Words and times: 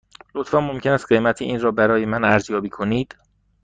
لطفاً 0.35 0.59
ممکن 0.59 0.91
است 0.91 1.05
قیمت 1.07 1.41
این 1.41 1.59
را 1.61 1.71
برای 1.71 2.05
من 2.05 2.23
ارزیابی 2.23 2.69
کنید؟ 2.69 3.15